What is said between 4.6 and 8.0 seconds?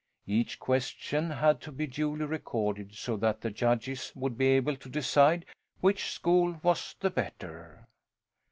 to decide which school was the better.